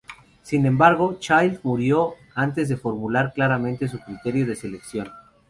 Sin 0.41 0.65
embargo, 0.65 1.17
Child 1.19 1.59
murió 1.61 2.15
antes 2.33 2.69
de 2.69 2.75
formular 2.77 3.33
claramente 3.33 3.87
su 3.87 3.99
criterio 3.99 4.47
de 4.47 4.55
selección. 4.55 5.09